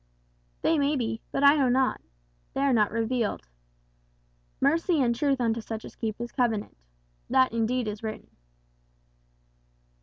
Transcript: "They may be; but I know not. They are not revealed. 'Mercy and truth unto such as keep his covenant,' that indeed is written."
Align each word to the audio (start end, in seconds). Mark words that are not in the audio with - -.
"They 0.63 0.79
may 0.79 0.95
be; 0.95 1.21
but 1.31 1.43
I 1.43 1.55
know 1.57 1.69
not. 1.69 2.01
They 2.55 2.61
are 2.61 2.73
not 2.73 2.89
revealed. 2.89 3.43
'Mercy 4.59 4.99
and 4.99 5.13
truth 5.15 5.39
unto 5.39 5.61
such 5.61 5.85
as 5.85 5.95
keep 5.95 6.17
his 6.17 6.31
covenant,' 6.31 6.75
that 7.29 7.53
indeed 7.53 7.87
is 7.87 8.01
written." 8.01 8.31